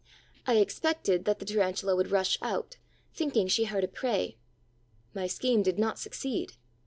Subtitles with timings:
[0.47, 2.77] I expected that the Tarantula would rush out,
[3.13, 4.37] thinking she heard a prey.
[5.13, 6.53] My scheme did not succeed.